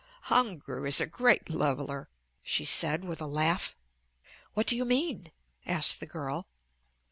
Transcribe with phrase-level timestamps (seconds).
[0.33, 2.09] "Hunger is a great leveler,"
[2.41, 3.77] she said with a laugh.
[4.55, 5.31] "What do you mean?"
[5.63, 6.47] asked the girl.